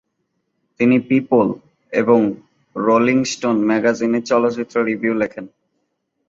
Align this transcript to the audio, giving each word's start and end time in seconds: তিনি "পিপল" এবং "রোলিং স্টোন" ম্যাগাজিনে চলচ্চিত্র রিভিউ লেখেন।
তিনি 0.79 0.97
"পিপল" 0.99 1.47
এবং 1.93 2.19
"রোলিং 2.75 3.19
স্টোন" 3.23 3.57
ম্যাগাজিনে 3.65 4.19
চলচ্চিত্র 4.21 4.75
রিভিউ 4.83 5.13
লেখেন। 5.13 5.45